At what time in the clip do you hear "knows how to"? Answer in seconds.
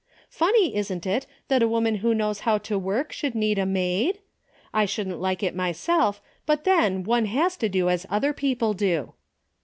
2.15-2.79